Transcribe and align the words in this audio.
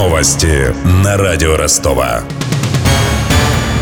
Новости 0.00 0.74
на 1.04 1.18
радио 1.18 1.58
Ростова. 1.58 2.22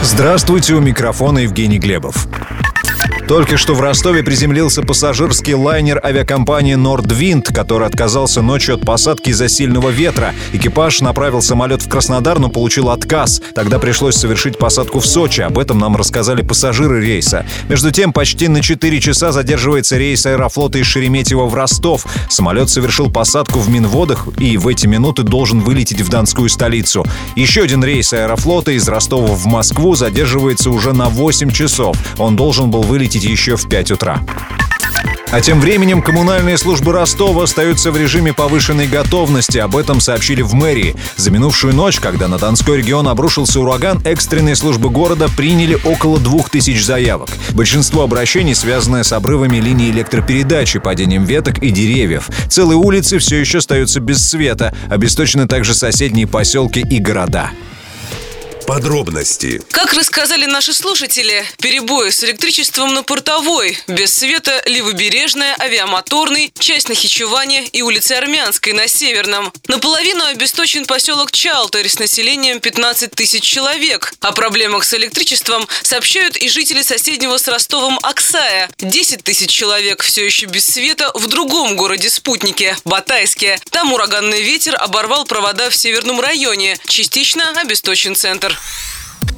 Здравствуйте, 0.03 0.75
у 0.75 0.80
микрофона 0.80 1.38
Евгений 1.38 1.79
Глебов. 1.79 2.27
Только 3.29 3.59
что 3.59 3.75
в 3.75 3.83
Ростове 3.83 4.22
приземлился 4.22 4.80
пассажирский 4.80 5.53
лайнер 5.53 6.01
авиакомпании 6.03 6.77
«Нордвинд», 6.77 7.46
который 7.48 7.87
отказался 7.87 8.41
ночью 8.41 8.77
от 8.77 8.87
посадки 8.87 9.29
из-за 9.29 9.51
сильного 9.51 9.91
ветра. 9.91 10.34
Экипаж 10.55 11.02
направил 11.02 11.43
самолет 11.43 11.83
в 11.83 11.91
Краснодар, 11.91 12.38
но 12.38 12.48
получил 12.48 12.88
отказ. 12.88 13.43
Тогда 13.55 13.79
пришлось 13.79 14.16
совершить 14.16 14.56
посадку 14.56 15.01
в 15.01 15.06
Сочи. 15.06 15.43
Об 15.43 15.59
этом 15.59 15.79
нам 15.79 15.95
рассказали 15.95 16.41
пассажиры 16.41 17.05
рейса. 17.05 17.45
Между 17.69 17.91
тем, 17.91 18.14
почти 18.14 18.48
на 18.48 18.62
4 18.62 18.98
часа 18.98 19.30
задерживается 19.30 19.98
рейс 19.98 20.24
аэрофлота 20.24 20.79
из 20.79 20.87
Шереметьево 20.87 21.45
в 21.45 21.55
Ростов. 21.55 22.06
Самолет 22.30 22.70
совершил 22.70 23.10
посадку 23.10 23.59
в 23.59 23.69
Минводах 23.69 24.27
и 24.38 24.56
в 24.56 24.66
эти 24.69 24.87
минуты 24.87 25.23
должен 25.23 25.60
вылететь 25.60 26.01
в 26.01 26.09
Донскую 26.09 26.48
столицу. 26.48 27.05
Еще 27.37 27.60
один 27.60 27.84
рейс 27.84 28.10
аэрофлота 28.15 28.73
из 28.73 28.88
Ростова 28.88 29.34
в 29.34 29.45
Москву 29.45 29.95
задерживается 29.95 30.70
уже 30.70 30.95
на 30.95 31.10
8 31.10 31.51
часов. 31.51 31.95
Он 32.16 32.34
должен 32.34 32.70
был 32.70 32.80
вылететь 32.80 33.17
еще 33.24 33.56
в 33.56 33.68
5 33.68 33.92
утра. 33.92 34.22
А 35.30 35.42
тем 35.42 35.60
временем 35.60 36.00
коммунальные 36.00 36.56
службы 36.56 36.92
Ростова 36.92 37.44
остаются 37.44 37.92
в 37.92 37.98
режиме 37.98 38.32
повышенной 38.32 38.86
готовности. 38.86 39.58
Об 39.58 39.77
этом 39.77 40.00
сообщили 40.00 40.41
в 40.41 40.54
мэрии. 40.54 40.96
За 41.16 41.30
минувшую 41.30 41.74
ночь, 41.74 42.00
когда 42.00 42.28
на 42.28 42.38
Донской 42.38 42.78
регион 42.78 43.06
обрушился 43.08 43.60
ураган, 43.60 44.00
экстренные 44.04 44.56
службы 44.56 44.88
города 44.88 45.28
приняли 45.28 45.78
около 45.84 46.18
двух 46.18 46.48
тысяч 46.48 46.82
заявок. 46.82 47.28
Большинство 47.50 48.04
обращений 48.04 48.54
связаны 48.54 49.04
с 49.04 49.12
обрывами 49.12 49.58
линии 49.58 49.91
электропередачи, 49.91 50.78
падением 50.78 51.24
веток 51.24 51.58
и 51.58 51.70
деревьев. 51.70 52.30
Целые 52.48 52.78
улицы 52.78 53.19
все 53.19 53.38
еще 53.38 53.58
остаются 53.58 54.00
без 54.00 54.27
света. 54.27 54.74
Обесточены 54.88 55.46
также 55.46 55.74
соседние 55.74 56.27
поселки 56.27 56.80
и 56.80 56.98
города. 57.00 57.50
Подробности. 58.69 59.62
Как 59.70 59.94
рассказали 59.94 60.44
наши 60.44 60.74
слушатели, 60.74 61.42
перебои 61.56 62.11
с 62.11 62.22
электричеством 62.22 62.92
на 62.92 63.02
Портовой, 63.02 63.78
без 63.88 64.12
света 64.12 64.62
Левобережная, 64.66 65.56
Авиамоторный, 65.58 66.52
часть 66.58 66.91
Нахичевания 66.91 67.62
и 67.72 67.80
улицы 67.80 68.12
Армянской 68.12 68.75
на 68.75 68.86
Северном. 68.86 69.55
Наполовину 69.69 70.22
обесточен 70.27 70.84
поселок 70.84 71.33
Чалтарь 71.33 71.88
с 71.88 71.98
населением 71.98 72.60
15 72.60 73.10
тысяч 73.12 73.42
человек. 73.42 74.12
О 74.20 74.33
проблемах 74.33 74.84
с 74.84 74.92
электричеством 74.92 75.66
сообщают 75.82 76.36
и 76.36 76.50
жители 76.50 76.82
соседнего 76.82 77.38
с 77.38 77.48
Ростовом 77.48 77.98
Оксая. 78.03 78.69
10 78.80 79.25
тысяч 79.25 79.48
человек 79.48 80.03
все 80.03 80.27
еще 80.27 80.44
без 80.44 80.66
света 80.66 81.10
в 81.14 81.27
другом 81.28 81.75
городе-спутнике– 81.75 82.77
Батайске. 82.84 83.58
Там 83.70 83.94
ураганный 83.94 84.42
ветер 84.42 84.77
оборвал 84.78 85.25
провода 85.25 85.70
в 85.70 85.75
северном 85.75 86.20
районе. 86.20 86.77
Частично 86.86 87.58
обесточен 87.58 88.14
центр. 88.14 88.58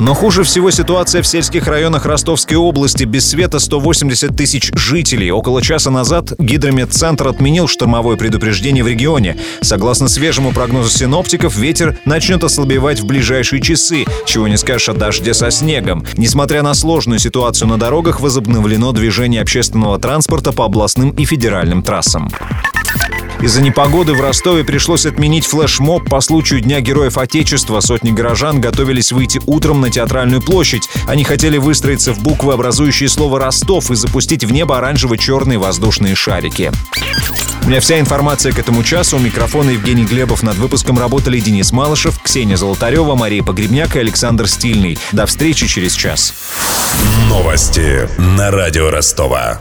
Но 0.01 0.15
хуже 0.15 0.45
всего 0.45 0.71
ситуация 0.71 1.21
в 1.21 1.27
сельских 1.27 1.67
районах 1.67 2.07
Ростовской 2.07 2.57
области. 2.57 3.05
Без 3.05 3.29
света 3.29 3.59
180 3.59 4.35
тысяч 4.35 4.71
жителей. 4.75 5.31
Около 5.31 5.61
часа 5.61 5.91
назад 5.91 6.33
Гидрометцентр 6.39 7.29
отменил 7.29 7.69
штормовое 7.69 8.17
предупреждение 8.17 8.83
в 8.83 8.89
регионе. 8.89 9.37
Согласно 9.61 10.09
свежему 10.09 10.53
прогнозу 10.53 10.89
синоптиков, 10.89 11.55
ветер 11.55 11.99
начнет 12.07 12.43
ослабевать 12.43 13.01
в 13.01 13.05
ближайшие 13.05 13.61
часы, 13.61 14.07
чего 14.25 14.49
не 14.49 14.57
скажешь 14.57 14.89
о 14.89 14.95
дожде 14.95 15.35
со 15.35 15.51
снегом. 15.51 16.07
Несмотря 16.17 16.63
на 16.63 16.73
сложную 16.73 17.19
ситуацию 17.19 17.69
на 17.69 17.77
дорогах, 17.77 18.21
возобновлено 18.21 18.93
движение 18.93 19.43
общественного 19.43 19.99
транспорта 19.99 20.53
по 20.53 20.65
областным 20.65 21.11
и 21.11 21.27
федеральным 21.27 21.83
трассам. 21.83 22.31
Из-за 23.43 23.63
непогоды 23.63 24.13
в 24.13 24.21
Ростове 24.21 24.65
пришлось 24.65 25.07
отменить 25.07 25.47
флешмоб 25.47 26.09
по 26.09 26.21
случаю 26.21 26.61
Дня 26.61 26.81
Героев 26.81 27.17
Отечества. 27.17 27.81
Сотни 27.81 28.11
горожан 28.11 28.61
готовились 28.61 29.13
выйти 29.13 29.41
утром 29.47 29.81
на 29.81 29.91
театральную 29.91 30.43
площадь. 30.43 30.91
Они 31.07 31.25
хотели 31.25 31.57
выстроиться 31.57 32.13
в 32.13 32.21
буквы, 32.21 32.53
образующие 32.53 33.09
слово 33.09 33.41
«Ростов» 33.41 33.91
и 33.91 33.95
запустить 33.95 34.45
в 34.45 34.53
небо 34.53 34.77
оранжево-черные 34.77 35.59
воздушные 35.59 36.15
шарики. 36.15 36.71
У 37.65 37.69
меня 37.69 37.81
вся 37.81 37.99
информация 37.99 38.53
к 38.53 38.59
этому 38.59 38.83
часу. 38.83 39.17
У 39.17 39.21
микрофона 39.21 39.71
Евгений 39.71 40.05
Глебов. 40.05 40.43
Над 40.43 40.57
выпуском 40.57 40.99
работали 40.99 41.41
Денис 41.41 41.73
Малышев, 41.73 42.21
Ксения 42.23 42.57
Золотарева, 42.57 43.15
Мария 43.15 43.43
Погребняк 43.43 43.97
и 43.97 44.01
Александр 44.01 44.49
Стильный. 44.49 44.99
До 45.13 45.25
встречи 45.25 45.67
через 45.67 45.95
час. 45.95 46.35
Новости 47.29 48.09
на 48.19 48.51
радио 48.51 48.91
Ростова. 48.91 49.59